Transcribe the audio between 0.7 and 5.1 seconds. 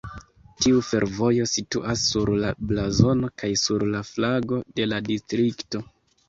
fervojo situas sur la blazono kaj sur la flago de la